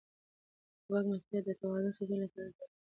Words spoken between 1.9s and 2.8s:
ساتلو لپاره ضروري دی